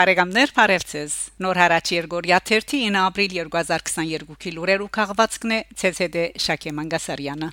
Բարեկամներ, 0.00 0.52
բարևձեզ։ 0.56 1.14
Նոր 1.44 1.58
հարաճ 1.60 1.90
Երգորիա 1.92 2.36
1 2.56 2.94
ապրիլ 3.00 3.34
2022-ի 3.52 4.52
լուրերու 4.56 4.86
քաղվածքն 4.96 5.52
է 5.52 5.58
ՑՍԴ 5.76 6.22
Շակե 6.40 6.72
Մանգասարյանը։ 6.78 7.50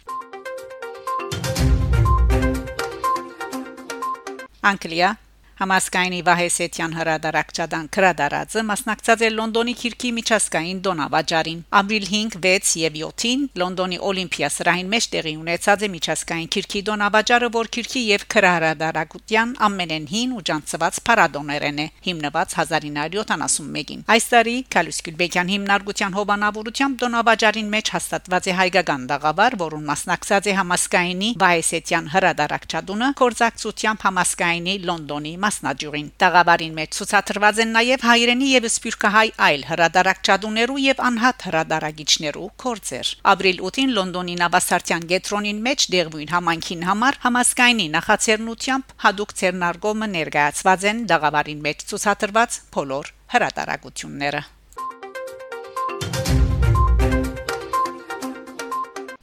Անգլիա 4.71 5.09
Համասկայնի 5.57 6.19
Վահեսեթյան 6.27 6.91
հրադարակչադան 6.93 7.85
քրադարածը 7.95 8.61
մասնակցած 8.67 9.21
է 9.25 9.29
Լոնդոնի 9.33 9.73
քիրքի 9.81 10.09
միջազգային 10.17 10.81
դոնավաճարին։ 10.85 11.61
Ապրիլ 11.79 12.05
5, 12.11 12.35
6 12.43 12.73
եւ 12.77 12.99
7-ին 13.01 13.45
Լոնդոնի 13.61 13.97
Օլիմպիա 14.09 14.49
սրահին 14.53 14.91
մեջ 14.93 15.07
տեղի 15.17 15.33
ունեցած 15.41 15.85
է 15.87 15.89
միջազգային 15.97 16.51
քիրքի 16.53 16.81
դոնավաճարը, 16.89 17.49
որ 17.57 17.69
քիրքի 17.77 18.03
եւ 18.05 18.25
քրահրադարակության 18.37 19.55
ամենեն 19.67 20.05
հին 20.13 20.35
ու 20.37 20.43
ջանցված 20.51 21.01
փառատոներն 21.09 21.81
է, 21.81 21.87
հիմնված 22.05 22.55
1971-ին։ 22.57 24.05
Այս 24.13 24.29
տարի 24.37 24.55
Կալուս 24.77 25.01
Գյուլբեկյան 25.07 25.51
հիմնարկության 25.57 26.17
հոբանավորությամբ 26.21 27.01
դոնավաճարին 27.01 27.73
մեջ 27.73 27.91
հաստատված 27.97 28.47
է 28.53 28.55
հայկական 28.61 29.09
դաղավար, 29.09 29.57
որուն 29.65 29.89
մասնակցած 29.89 30.51
է 30.53 30.55
Համասկայնի 30.61 31.33
Վահեսեթյան 31.41 32.09
հրադարակչադունը, 32.13 33.09
կորզակցությամբ 33.25 34.07
Համասկայնի 34.07 34.77
Լոնդոնի 34.87 35.33
մասնաճյուղին։ 35.47 36.07
Տաղավարին 36.21 36.73
մեջ 36.77 36.95
ցուցադրված 36.97 37.59
են 37.63 37.71
նաև 37.77 38.03
հայրենի 38.07 38.49
եւ 38.51 38.67
սփյուռքահայ 38.73 39.29
այլ 39.47 39.63
հրադարակչադուներու 39.69 40.81
եւ 40.83 41.03
անհատ 41.07 41.45
հրադարագիչներու 41.47 42.49
կորձեր։ 42.63 43.11
Ապրիլ 43.33 43.61
8-ին 43.69 43.95
Լոնդոնի 43.97 44.35
Նավասարտյան 44.41 45.07
գետրոնին 45.13 45.63
մեջ 45.69 45.87
դեղվույն 45.95 46.33
համանքին 46.35 46.85
համար 46.89 47.21
համասկայնի 47.27 47.87
նախաձեռնությամբ 47.95 48.93
հadoop 49.07 49.33
ցերնարգոմը 49.41 50.11
ներկայացված 50.17 50.91
են 50.91 51.01
տաղավարին 51.13 51.65
մեջ 51.69 51.87
ցուցադրված 51.93 52.61
բոլոր 52.77 53.15
հրադարագությունները։ 53.37 54.45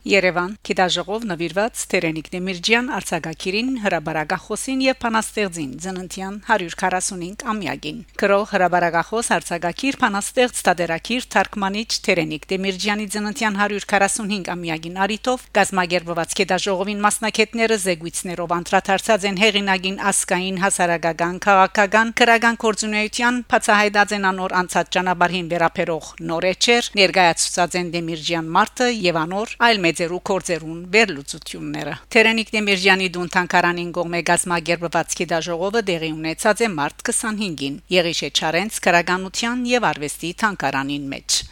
Երևան. 0.04 0.50
Կիդաժողով 0.68 1.22
նվիրված 1.30 1.82
Տերենիկ 1.88 2.26
Դեմիրջյան 2.34 2.88
արցագակիրին 2.92 3.68
հրաբարագախոսին 3.84 4.80
եւ 4.84 4.96
փանաստեղծին 5.00 5.70
ծննդյան 5.80 6.34
145 6.44 7.44
ամյակին 7.52 8.02
գրող 8.20 8.44
հրաբարագախոս 8.52 9.30
արցագակիր 9.36 9.96
փանաստեղծ 10.02 10.60
Տադերակիր 10.68 11.28
թարգմանիչ 11.34 11.88
Տերենիկ 12.04 12.44
Դեմիրջյանի 12.52 13.06
ծննդյան 13.14 13.56
145 13.64 14.52
ամյակին 14.54 15.00
արիտով 15.08 15.46
գազմագերբված 15.56 16.36
Կիդաժողովին 16.36 17.00
մասնակիցները 17.08 17.80
զեկույցներով 17.88 18.54
անդրադարձած 18.60 19.26
են 19.32 19.40
հեղինակին 19.40 19.98
ասկային 20.12 20.60
հասարակական 20.68 21.40
քաղաքական 21.48 22.12
քրական 22.20 22.60
կորձունեության 22.60 23.40
բացահայտած 23.54 24.14
են 24.20 24.28
անոր 24.34 24.56
անցած 24.60 24.92
ճանապարհին 24.98 25.50
վերապերող 25.54 26.12
նորեչեր 26.28 26.92
ներկայացուցած 27.00 27.80
են 27.80 27.92
Դեմիրջյան 27.94 28.54
մարտը 28.58 28.92
եւ 29.08 29.20
անոր 29.24 29.56
այլ 29.64 29.84
մեծերու 29.94 30.20
կորձերուն 30.26 30.78
վերլուծությունները 30.94 31.94
Տերենիկ 32.14 32.50
Դեմիրժյանի 32.54 33.08
դուն 33.14 33.30
թանկարանին 33.34 33.92
գողմե 33.98 34.20
գազմագերբվածքի 34.30 35.26
դաժողովը 35.34 35.82
դեղի 35.94 36.10
ունեցած 36.18 36.64
է 36.66 36.70
մարտ 36.74 37.08
25-ին 37.14 37.80
Եղիշե 37.94 38.30
Չարենց 38.34 38.80
քրագանության 38.88 39.66
եւ 39.70 39.90
արվեստի 39.94 40.32
թանկարանին 40.42 41.10
մեջ 41.14 41.42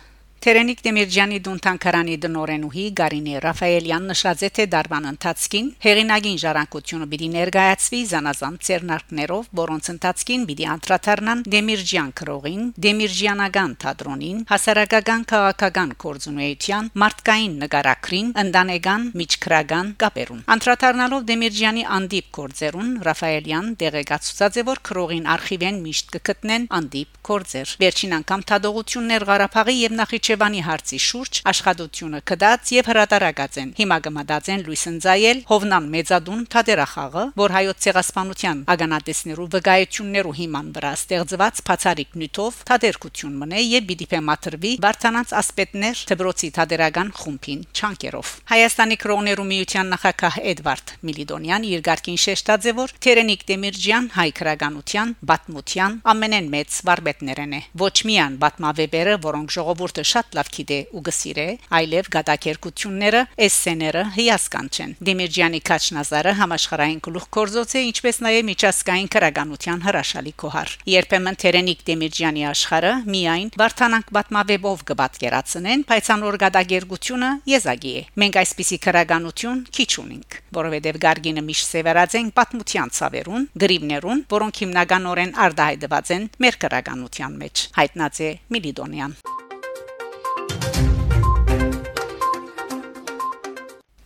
Տերենիկ 0.42 0.80
Դեմիրջյանի 0.82 1.36
դունթանկարանի 1.46 2.14
դնորենուհի 2.22 2.84
Գարինե 2.98 3.34
Ռաֆայելյան 3.44 4.06
նշած 4.10 4.40
է 4.42 4.48
թե 4.56 4.64
դարման 4.72 5.04
ընթացքին 5.12 5.66
հեղինակին 5.84 6.40
ժառանգությունը 6.42 7.06
պիտի 7.12 7.28
ներկայացվի 7.34 8.00
զանազան 8.12 8.56
ցերնարկներով, 8.66 9.44
որոնց 9.60 9.90
ընթացքին 9.92 10.46
պիտի 10.48 10.66
անդրադառնան 10.72 11.44
Դեմիրջյան 11.52 12.10
քրողին, 12.18 12.64
Դեմիրջյանական 12.82 13.76
թատրոնին, 13.86 14.40
հասարակական 14.50 15.22
քաղաքական 15.30 15.94
կորձունեության, 16.02 16.90
մարդկային 17.02 17.54
նկարակրին, 17.62 18.34
ընդանեկան 18.42 19.06
միջկրական 19.22 19.94
կապերուն։ 20.02 20.42
Անդրադառնալով 20.58 21.22
Դեմիրջյանի 21.30 21.86
անդիպ 22.02 22.34
կորձերուն 22.42 22.90
Ռաֆայելյան 23.06 23.70
դեղեկացուցած 23.86 24.58
է, 24.58 24.66
որ 24.72 24.82
քրողին 24.90 25.32
արխիվեն 25.38 25.80
միշտ 25.86 26.12
կգտնեն 26.18 26.68
անդիպ 26.82 27.22
կորձեր։ 27.30 27.78
Վերջին 27.86 28.18
անգամ 28.18 28.46
թադողություններ 28.50 29.28
Ղարաբաղի 29.30 29.78
եւ 29.82 29.98
Նախիջ 30.02 30.31
Շևանի 30.32 30.60
հարցի 30.64 30.98
շուրջ 31.04 31.38
աշխատությունը 31.50 32.18
կդած 32.30 32.70
եւ 32.72 32.86
հրատարակած 32.88 33.56
են։ 33.60 33.72
Հիմա 33.76 33.96
կմտածեն 34.06 34.62
Լուիս 34.64 34.84
Ընձայել 34.88 35.40
Հովնան 35.50 35.88
Մեծադուն 35.92 36.46
Թադերախաղը, 36.54 37.24
որ 37.36 37.54
հայոց 37.56 37.82
ցեղասպանության 37.84 38.62
ագանատեսներու 38.72 39.46
վկայություններու 39.52 40.32
հիման 40.38 40.70
վրա 40.72 40.92
ստեղծված 40.96 41.60
բացարիք 41.68 42.16
նյութով 42.22 42.62
թադերկություն 42.72 43.34
մնե 43.42 43.60
եւ 43.66 43.84
պիտի 43.92 44.20
մատրվի 44.32 44.72
Վարդանանց 44.86 45.34
ասպետներ 45.42 46.02
Թբրոցի 46.12 46.50
թադերական 46.56 47.12
խումբին 47.20 47.60
չանկերով։ 47.76 48.32
Հայաստանի 48.52 48.96
կրոներու 49.04 49.46
միության 49.52 49.92
նախագահ 49.92 50.40
Էդվարդ 50.52 50.94
Միլիդոնյան 51.12 51.68
իր 51.72 51.84
ղարքին 51.92 52.18
շեշտած 52.24 52.70
է 52.72 52.74
որ 52.80 52.96
Թերենիկ 53.02 53.44
Դեմիրջյան 53.52 54.08
հայ 54.16 54.28
քրագանության, 54.40 55.14
բատմության 55.32 56.00
ամենեն 56.12 56.50
մեծ 56.56 56.80
վարպետներն 56.88 57.52
է։ 57.52 57.62
Ոչ 57.82 57.96
միան 58.08 58.38
բատմավեբերը, 58.42 59.16
որոնք 59.26 59.56
ժողովուրդը 59.56 60.04
շատ 60.12 60.21
լավ 60.36 60.50
գիտե 60.56 60.78
ու 60.92 61.02
գսիրե, 61.08 61.46
այլև 61.78 62.10
գադակերկությունները, 62.16 63.22
էսսեները 63.46 64.02
հիասքանչ 64.16 64.74
են։ 64.82 64.94
Դեմիրջյանի 65.08 65.60
Քաչնազարը 65.68 66.32
համաշխարհային 66.42 67.00
գլուխ 67.06 67.26
կորզոց 67.36 67.72
է, 67.72 67.82
ինչպես 67.92 68.20
նաև 68.26 68.46
միջազգային 68.52 69.10
քրագանության 69.12 69.82
հրաշալի 69.86 70.34
կոհար։ 70.42 70.74
Երբեմն 70.92 71.38
Տերենիկ 71.42 71.84
Դեմիրջյանի 71.92 72.46
աշխարհը 72.52 72.92
միայն 73.12 73.52
Վարդանանք 73.62 74.12
բատմավեբով 74.16 74.84
կբատկերացնեն, 74.92 75.84
բայց 75.92 76.10
անոր 76.16 76.38
գադակերկությունը 76.42 77.30
եզակի 77.52 77.92
է։ 77.92 78.04
Մենք 78.22 78.38
այսպիսի 78.42 78.78
քրագանություն 78.86 79.62
քիչ 79.78 79.90
ունենք, 80.02 80.38
որովհետև 80.58 81.00
Գարգինը 81.06 81.44
միշտ 81.48 81.68
սևեռած 81.72 82.16
են 82.22 82.32
պատմության 82.38 82.94
ցավերուն, 82.98 83.46
գրիվներուն, 83.64 84.24
որոնք 84.32 84.62
հիմնականորեն 84.62 85.36
արդահայտված 85.46 86.16
են 86.18 86.28
մեր 86.46 86.60
քրագանության 86.66 87.38
մեջ։ 87.44 87.68
Հայտնած 87.82 88.26
է 88.28 88.34
Միլիդոնյան 88.56 89.41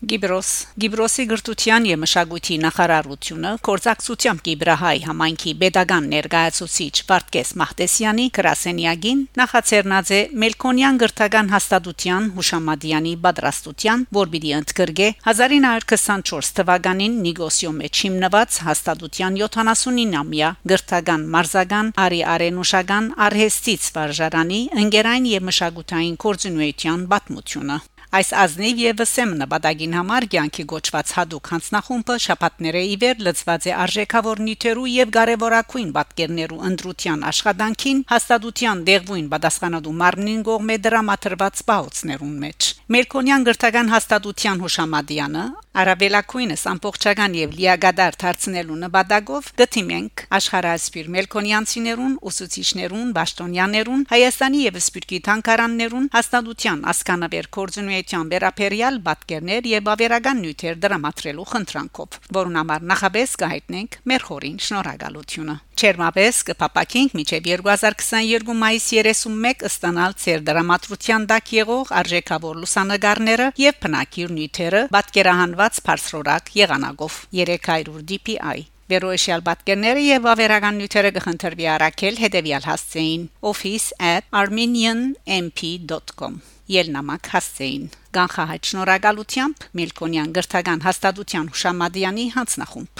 Գիբրոս 0.06 0.48
Գիբրոսի 0.78 1.24
գրթության 1.30 1.86
եւ 1.88 1.98
մշակույթի 1.98 2.56
նախարարությունը 2.62 3.50
կորզակցությամբ 3.66 4.42
Գիբրահայ 4.46 4.98
համայնքի 5.06 5.54
pedagogan 5.62 6.04
ներկայացուցիչ 6.12 6.92
Վարդգես 7.08 7.50
Մահտեսյանի 7.62 8.26
գրասենյակին 8.36 9.24
նախաձեռնած 9.40 10.12
է 10.14 10.20
Մելքոնյան 10.44 11.00
գրթական 11.02 11.50
հաստատության 11.54 12.28
Հուշամադյանի 12.36 13.14
պատրաստության, 13.26 14.06
որ 14.20 14.30
պիտի 14.36 14.54
ընդգրկե 14.60 15.08
1924 15.34 16.52
թվականին 16.60 17.18
Նիգոսիո 17.26 17.74
մեջ 17.80 18.04
հիմնված 18.06 18.60
հաստատության 18.68 19.40
79-ամյա 19.42 20.52
գրթական 20.76 21.26
մարզական 21.34 21.92
արի 22.06 22.22
արենուշական 22.36 23.10
արհեստից 23.26 23.90
վարժարանի 23.98 24.62
ընկերային 24.86 25.28
եւ 25.34 25.50
մշակութային 25.50 26.16
կորձունեության 26.26 27.06
պատմությունը 27.16 27.82
Այս 28.14 28.28
ազնիվ 28.38 28.80
եւ 28.82 29.00
վսեմ 29.00 29.32
նպատակին 29.40 29.94
համար 29.98 30.26
ցանկի 30.32 30.64
գոչված 30.70 31.08
հadoop 31.16 31.48
հանձնախումբը 31.50 32.16
շապատները 32.26 32.82
իվեր 32.94 33.22
լծված 33.26 33.66
է 33.66 33.72
արժեքավոր 33.82 34.42
նյութերու 34.46 34.86
եւ 34.92 35.10
կարեւորակույն 35.16 35.90
պատկերներու 35.96 36.60
ընդրության 36.70 37.24
աշխատանքին 37.30 38.02
հաստատության 38.12 38.84
դեղվույն 38.86 39.26
պատասխանատու 39.34 39.96
մարմնին 40.06 40.42
կողմէ 40.46 40.76
դրամատրված 40.86 41.64
պահոցներուն 41.66 42.36
մեջ 42.46 42.70
Մերկոնյան 42.96 43.46
գրթական 43.50 43.88
հաստատության 43.96 44.62
հուշամադյանը 44.62 45.44
Արաբելակույնս 45.76 46.62
ամբողջական 46.70 47.34
եւ 47.36 47.50
լիագադար 47.52 48.14
դարձնելու 48.22 48.76
նպատակով 48.80 49.48
գտիմենք 49.60 50.22
աշխարհասպիր 50.38 51.10
մելքոնյանցիներուն, 51.16 52.14
ուսուցիչներուն, 52.30 53.10
բաշտոնյաներուն, 53.18 54.06
Հայաստանի 54.14 54.62
եւ 54.62 54.78
Սպիրկի 54.80 55.20
թանկարաններուն 55.28 56.08
հաստատության 56.16 56.80
ասկանավեր 56.96 57.50
կորձունեության 57.58 58.32
վերապերյալ 58.32 58.98
պատկերներ 59.10 59.70
եւ 59.76 59.92
ավերական 59.96 60.42
նյութեր 60.46 60.80
դրամատրելու 60.86 61.48
խնդրանքով, 61.52 62.20
որուն 62.40 62.60
համար 62.62 62.90
նախաբես 62.96 63.36
կհայտնենք 63.44 64.00
մեր 64.08 64.26
խորին 64.32 64.60
շնորհակալությունը։ 64.66 65.56
Չերմաբես 65.76 66.36
կփապակինք 66.48 67.14
միջև 67.18 67.48
2022 67.50 68.54
մայիսի 68.62 69.00
31 69.04 69.64
ստանալ 69.68 70.14
ծեր 70.22 70.44
դրամատրության 70.46 71.26
դակ 71.28 71.50
եղող 71.52 71.90
արժեքավոր 72.00 72.60
լուսանգարները 72.62 73.48
եւ 73.60 73.76
փնակիր 73.82 74.32
նյութերը 74.38 74.80
պատկերահանված 74.96 75.65
բարձրորակ 75.86 76.44
եղանակով 76.60 77.14
300 77.34 78.02
DPI 78.10 78.58
Վերոյշյալ 78.86 79.42
պատկերները 79.46 80.02
եւ 80.06 80.26
ավերական 80.30 80.76
նյութերը 80.78 81.10
կխնդրվի 81.16 81.66
առաքել 81.74 82.14
հետեւյալ 82.22 82.64
հասցեին. 82.70 83.22
office@armenianmp.com 83.50 86.34
Ելնամակ 86.76 87.24
հասցեին 87.34 87.84
Գանխահայտ 88.16 88.62
շնորհակալությամբ 88.70 89.56
Միլկոնյան 89.80 90.30
գրթական 90.38 90.80
հաստատության 90.86 91.46
Հուշամադյանի 91.50 92.26
հանձնախումբ 92.36 92.94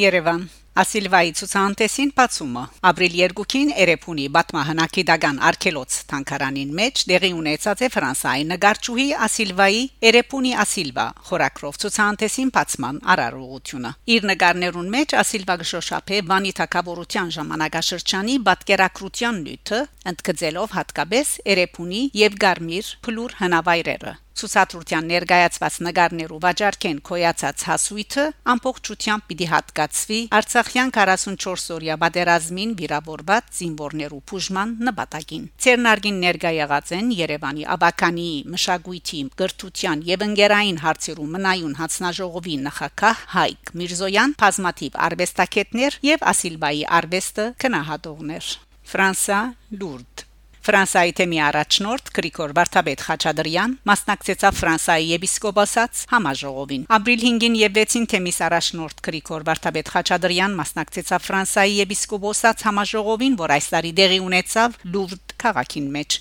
Երևան 0.00 0.42
Ասիլվայի 0.78 1.32
ցուցահանդեսին 1.34 2.10
բացումը. 2.14 2.60
Ապրիլ 2.90 3.14
2-ին 3.34 3.70
Էրեփունի 3.82 4.26
Բատմահանակի 4.36 5.02
դագան 5.08 5.40
Արքելոց 5.48 5.96
թանկարանին 6.12 6.70
մեջ 6.78 7.02
դեղի 7.10 7.30
ունեցած 7.40 7.82
է 7.82 7.88
Ֆրանսայի 7.94 8.44
նկարչուհի 8.52 9.06
Ասիլվայի 9.26 9.82
Էրեփունի 10.10 10.52
Ասիլվա 10.64 11.06
խորակրով 11.30 11.80
ցուցահանդեսին 11.82 12.54
բացման 12.54 13.02
արարողությունը 13.16 13.92
իր 14.14 14.30
նկարներուն 14.30 14.94
մեջ 14.94 15.16
Ասիլվա 15.26 15.58
գշոշափե 15.66 16.22
Վանի 16.30 16.56
թակավորության 16.62 17.34
ժամանակաշրջանի 17.40 18.40
պատկերակրության 18.46 19.44
նյութը 19.50 19.84
ընդգծելով 20.14 20.74
հատկապես 20.78 21.36
Էրեփունի 21.50 22.02
եւ 22.24 22.42
Գարմիր 22.46 22.96
փլուր 23.04 23.38
հնավայրերը 23.42 24.18
ցուցադրության 24.40 25.08
ներկայացված 25.10 25.74
նկարներով 25.86 26.40
վաճառքեն 26.44 27.00
կոյացած 27.10 27.64
հասույթը 27.70 28.24
ամբողջությամբ 28.54 29.26
պիտի 29.30 29.48
հատկացվի 29.50 30.20
Արցախյան 30.40 30.92
44-օրյա 30.96 31.96
պատերազմին 32.04 32.72
վիրավորված 32.80 33.50
զինվորներու 33.60 34.22
բուժման 34.30 34.74
նպատակին։ 34.88 35.44
Ցերնարգին 35.64 36.22
ներկայացած 36.24 36.94
են 37.00 37.12
Երևանի 37.20 37.66
Աբականի 37.76 38.30
մշակույթի 38.54 39.20
գրթության 39.40 40.06
եւ 40.10 40.24
ընկերային 40.30 40.80
հարցերու 40.84 41.28
մնայուն 41.36 41.76
հանձնաժողովի 41.80 42.56
նախակահ 42.70 43.26
Հայկ 43.36 43.74
Միրզոյան, 43.80 44.34
բազմաթիվ 44.44 44.98
արվեստագետներ 45.10 46.00
եւ 46.10 46.26
Ասիլբայի 46.32 46.82
արվեստը 47.00 47.46
քնահատողներ։ 47.64 48.50
Ֆրանսա 48.90 49.40
Լուրդ 49.80 50.29
Ֆրանսայի 50.60 51.12
թեմի 51.16 51.38
առաջնորդ 51.40 52.08
Գրիգոր 52.16 52.52
Վարդապետ 52.58 53.02
Խաչատրյան 53.06 53.74
մասնակցեցավ 53.88 54.56
Ֆրանսայի 54.58 55.06
եպիսկոպոսած 55.14 56.02
համաժողովին։ 56.10 56.82
Ապրիլ 56.96 57.22
5-ին 57.24 57.56
եւ 57.60 57.78
6-ին 57.80 58.04
թեմիս 58.12 58.40
առաջնորդ 58.44 59.00
Գրիգոր 59.06 59.46
Վարդապետ 59.48 59.92
Խաչատրյան 59.94 60.58
մասնակցեցավ 60.60 61.24
Ֆրանսայի 61.30 61.80
եպիսկոպոսած 61.80 62.64
համաժողովին, 62.68 63.38
որ 63.40 63.54
այս 63.56 63.70
տարի 63.72 63.94
դեղի 64.02 64.20
ունեցավ 64.26 64.76
Լուրդ 64.92 65.34
քաղաքին 65.40 65.88
մեջ։ 65.96 66.20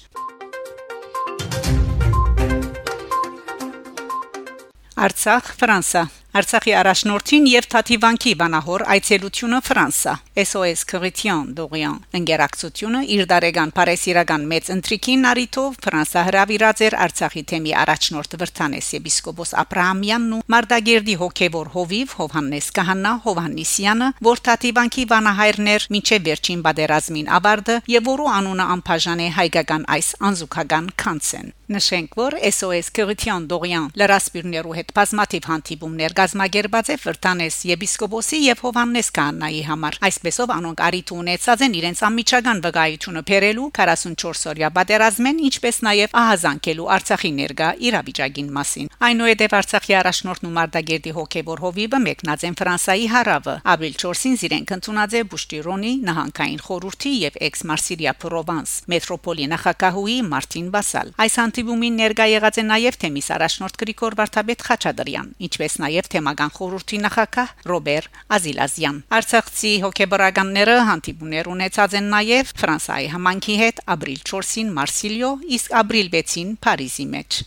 Արցախ 4.99 5.53
Ֆրանսա 5.59 6.07
Արցախի 6.39 6.73
առաջնորդին 6.79 7.47
եւ 7.51 7.65
Թաթիվանքի 7.73 8.31
վանահոր 8.39 8.83
այցելությունը 8.93 9.57
Ֆրանսա 9.65 10.13
SOS 10.39 10.83
Christian 10.87 11.49
Dorian 11.57 11.97
ընկերակցությունը 12.15 13.01
իր 13.15 13.23
դարեգան 13.31 13.73
Փարեսիրական 13.75 14.45
մեծ 14.51 14.69
ընտրիկին 14.75 15.27
արիտով 15.31 15.75
Ֆրանսա 15.83 16.23
հրավիրած 16.29 16.83
էր 16.87 16.95
Արցախի 17.07 17.43
թեմի 17.51 17.75
առաջնորդ 17.83 18.37
Վրթանես 18.39 18.89
եպիսկոպոս 18.95 19.53
Աբրահամյանն 19.65 20.31
ու 20.39 20.41
Մարդագերդի 20.55 21.15
հոգևոր 21.23 21.71
հովիվ 21.75 22.15
Հովհաննես 22.23 22.71
Կահանա 22.79 23.13
Հովհաննիսյանը, 23.27 24.09
որ 24.29 24.43
Թաթիվանքի 24.47 25.07
վանահայրներ 25.11 25.87
մինչև 25.97 26.27
վերջին 26.29 26.65
բادرազմին 26.69 27.31
ավարտը 27.39 27.79
եւ 27.99 28.11
որու 28.13 28.33
անունը 28.39 28.73
անբաժան 28.79 29.23
է 29.27 29.31
հայկական 29.39 29.89
այս 29.99 30.15
անզուգական 30.29 30.93
քանցեն 31.03 31.55
նշենք 31.69 32.15
որ 32.17 32.33
SOS 32.49 32.87
Christian 32.95 33.43
Dorian 33.49 33.91
լրասպիրներու 33.99 34.73
հետ 34.79 34.93
բազմաթիվ 34.97 35.49
հանդիպումներ 35.51 36.15
կա 36.17 36.25
կազմակերպած 36.29 36.89
է 36.93 36.95
Վրտանես 37.01 37.55
եպիսկոպոսի 37.65 38.39
եւ 38.43 38.59
Հովաննես 38.61 39.07
Կաննայի 39.15 39.61
համար։ 39.65 39.95
Այսպեսով 40.05 40.51
անոնք 40.53 40.81
արիթ 40.85 41.11
ունեցած 41.15 41.61
են 41.65 41.77
իրենց 41.79 42.01
անմիջական 42.05 42.59
վկայությունը 42.65 43.23
բերելու 43.29 43.69
44-օրյա 43.79 44.69
պատերազմեն, 44.77 45.41
ինչպես 45.49 45.79
նաեւ 45.89 46.13
ահազանգելու 46.21 46.89
Արցախի 46.99 47.31
ներկա 47.39 47.69
իրավիճակին 47.89 48.51
մասին։ 48.59 48.91
Այնուհետև 49.09 49.55
Արցախի 49.59 49.95
առաջնորդ 49.99 50.45
Նումարդագերդի 50.45 51.13
հոգեվոր 51.17 51.63
հովիվը 51.65 51.99
մեկնած 52.05 52.45
են 52.49 52.57
Ֆրանսայի 52.59 53.07
հարավը։ 53.09 53.55
Ապրիլ 53.73 53.95
4-ին 54.03 54.37
իրենք 54.49 54.73
ընդունած 54.77 55.17
է 55.17 55.23
Բուշտիրոնի 55.33 55.93
նահանգային 56.09 56.61
խորհրդի 56.69 57.13
եւ 57.25 57.39
Էքս-Մարսիլիա 57.49 58.13
Պրովանս 58.19 58.75
մետրոպոլի 58.93 59.49
նախակահուի 59.55 60.17
Մարտին 60.29 60.69
Բասալ։ 60.75 61.13
Այս 61.25 61.39
հանդիպումին 61.39 61.99
ներկա 62.03 62.29
եղած 62.29 62.59
է 62.59 62.65
նաեւ 62.69 62.99
թեմիս 62.99 63.29
առաջնորդ 63.39 63.79
Գրիգոր 63.79 64.17
Վարդապետ 64.19 64.65
Խաչատրյան, 64.69 65.29
ինչպես 65.49 65.79
նաեւ 65.79 66.08
թեմական 66.13 66.51
խորհրդի 66.55 66.99
նախակահ 67.05 67.53
Ռոբեր 67.69 68.07
Ազիլազյան։ 68.37 68.97
Արցախցի 69.19 69.71
հոկեբարականները 69.85 70.75
հանդիպումներ 70.89 71.49
ունեցած 71.53 71.95
են 71.99 72.09
նաև 72.13 72.51
Ֆրանսայի 72.59 73.07
համանքի 73.13 73.55
հետ 73.61 73.81
ապրիլ 73.95 74.21
4-ին 74.31 74.73
Մարսիլիո, 74.79 75.31
իսկ 75.59 75.79
ապրիլ 75.83 76.11
6-ին 76.17 76.53
Փարիզի 76.65 77.07
մեջ։ 77.15 77.41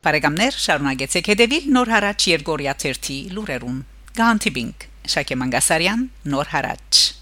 Բարեկամներ, 0.00 0.60
շարունակեցեք 0.64 1.32
հետևել 1.34 1.70
Նոր 1.76 1.94
հարաճ 1.94 2.28
Երգորիա 2.30 2.76
1-ի 2.88 3.20
լուրերուն։ 3.36 3.80
Գանտիբինգ 4.16 4.90
Շակե 5.14 5.40
Մանգասարյան, 5.44 6.06
Նոր 6.32 6.54
հարաճ 6.56 7.19